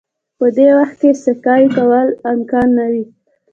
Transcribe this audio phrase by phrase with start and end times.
[0.37, 3.03] په دې وخت کې د سکی کولو امکان نه وي